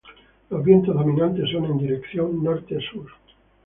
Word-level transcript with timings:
Los 0.49 0.63
vientos 0.65 0.95
dominantes 0.95 1.51
son 1.51 1.65
en 1.65 1.77
dirección 1.77 2.43
norte 2.43 2.75
a 2.75 2.81
sur. 2.91 3.05